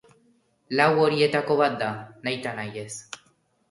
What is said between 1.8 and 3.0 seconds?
da, nahitaez.